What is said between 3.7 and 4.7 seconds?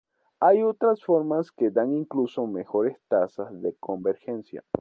convergencia.